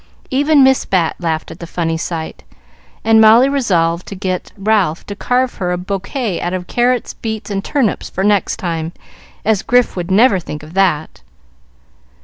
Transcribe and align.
Even 0.31 0.63
Miss 0.63 0.83
Bat 0.83 1.15
laughed 1.19 1.51
at 1.51 1.59
the 1.59 1.67
funny 1.67 1.95
sight, 1.95 2.43
and 3.03 3.21
Molly 3.21 3.47
resolved 3.47 4.07
to 4.07 4.15
get 4.15 4.51
Ralph 4.57 5.05
to 5.05 5.15
carve 5.15 5.53
her 5.57 5.71
a 5.71 5.77
bouquet 5.77 6.41
out 6.41 6.53
of 6.53 6.65
carrots, 6.65 7.13
beets, 7.13 7.51
and 7.51 7.63
turnips 7.63 8.09
for 8.09 8.23
next 8.23 8.57
time, 8.57 8.93
as 9.45 9.61
Grif 9.61 9.95
would 9.95 10.09
never 10.09 10.39
think 10.39 10.63
of 10.63 10.73
that. 10.73 11.21